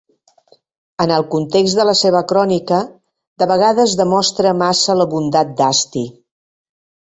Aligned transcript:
En 1.03 1.11
el 1.17 1.25
context 1.33 1.77
de 1.79 1.85
la 1.89 1.95
seva 1.99 2.21
crònica, 2.31 2.81
de 3.43 3.49
vegades 3.53 3.95
demostra 4.01 4.57
massa 4.65 4.99
la 5.03 5.09
bondat 5.15 5.55
d'Asti. 5.63 6.07